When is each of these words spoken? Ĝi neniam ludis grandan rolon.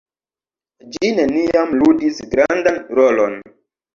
Ĝi 0.95 1.09
neniam 1.19 1.75
ludis 1.81 2.21
grandan 2.33 2.79
rolon. 3.01 3.37